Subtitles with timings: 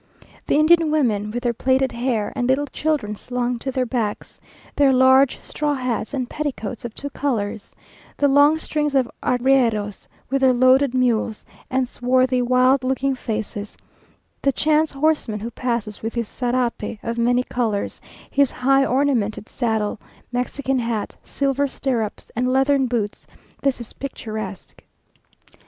[0.47, 4.39] The Indian women with their plaited hair, and little children slung to their backs,
[4.75, 7.71] their large straw hats, and petticoats of two colours
[8.17, 13.77] the long strings of arrieros with their loaded mules, and swarthy, wild looking faces
[14.41, 19.99] the chance horseman who passes with his sarape of many colours, his high ornamented saddle,
[20.31, 23.27] Mexican hat, silver stirrups, and leathern boots
[23.61, 24.83] this is picturesque.